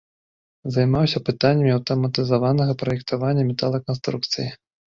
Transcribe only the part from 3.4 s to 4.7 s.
металаканструкцый.